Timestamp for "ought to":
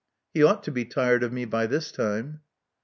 0.41-0.71